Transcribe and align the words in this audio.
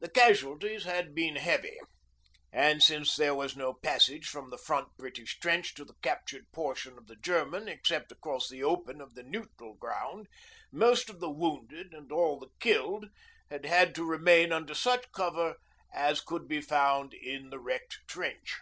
The 0.00 0.08
casualties 0.08 0.82
had 0.82 1.14
been 1.14 1.36
heavy, 1.36 1.78
and 2.52 2.82
since 2.82 3.14
there 3.14 3.32
was 3.36 3.56
no 3.56 3.72
passage 3.72 4.26
from 4.26 4.50
the 4.50 4.58
front 4.58 4.88
British 4.96 5.38
trench 5.38 5.74
to 5.74 5.84
the 5.84 5.94
captured 6.02 6.50
portion 6.50 6.98
of 6.98 7.06
the 7.06 7.14
German 7.14 7.68
except 7.68 8.10
across 8.10 8.48
the 8.48 8.64
open 8.64 9.00
of 9.00 9.14
the 9.14 9.22
'neutral' 9.22 9.74
ground, 9.74 10.26
most 10.72 11.08
of 11.08 11.20
the 11.20 11.30
wounded 11.30 11.94
and 11.94 12.10
all 12.10 12.40
the 12.40 12.50
killed 12.58 13.06
had 13.50 13.64
had 13.64 13.94
to 13.94 14.04
remain 14.04 14.50
under 14.50 14.74
such 14.74 15.12
cover 15.12 15.54
as 15.94 16.20
could 16.20 16.48
be 16.48 16.60
found 16.60 17.14
in 17.14 17.50
the 17.50 17.60
wrecked 17.60 17.98
trench. 18.08 18.58